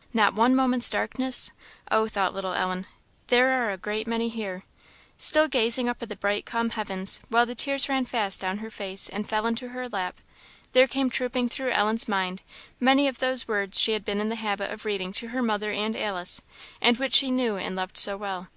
[0.14, 1.50] "'Not one moment's darkness?'
[1.90, 2.86] Oh," thought little Ellen,
[3.26, 4.62] "there are a great many here!"
[5.18, 8.70] Still gazing up at the bright, calm heavens, while the tears ran fast down her
[8.70, 10.20] face, and fell into her lap,
[10.72, 12.42] there came trooping through Ellen's mind
[12.78, 15.72] many of those words she had been in the habit of reading to her mother
[15.72, 16.42] and Alice,
[16.80, 18.50] and which she knew and loved so well.